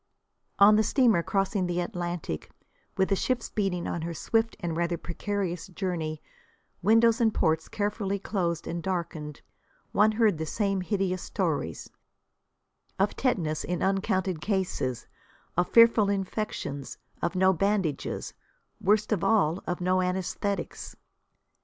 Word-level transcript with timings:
On 0.57 0.77
the 0.77 0.83
steamer 0.83 1.21
crossing 1.21 1.67
the 1.67 1.79
Atlantic, 1.79 2.49
with 2.97 3.09
the 3.09 3.15
ship 3.15 3.43
speeding 3.43 3.85
on 3.87 4.01
her 4.01 4.15
swift 4.15 4.57
and 4.59 4.75
rather 4.75 4.97
precarious 4.97 5.67
journey 5.67 6.23
windows 6.81 7.21
and 7.21 7.31
ports 7.31 7.69
carefully 7.69 8.17
closed 8.17 8.65
and 8.65 8.81
darkened, 8.81 9.43
one 9.91 10.13
heard 10.13 10.39
the 10.39 10.45
same 10.47 10.81
hideous 10.81 11.21
stories: 11.21 11.91
of 12.97 13.15
tetanus 13.15 13.63
in 13.63 13.83
uncounted 13.83 14.41
cases, 14.41 15.05
of 15.55 15.69
fearful 15.69 16.09
infections, 16.09 16.97
of 17.21 17.35
no 17.35 17.53
bandages 17.53 18.33
worst 18.81 19.11
of 19.11 19.23
all, 19.23 19.61
of 19.67 19.81
no 19.81 19.97
anæsthetics. 19.97 20.95